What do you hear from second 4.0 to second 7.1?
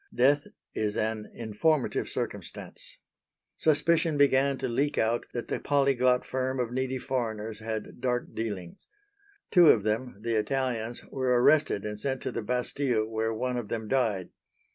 began to leak out that the polyglot firm of needy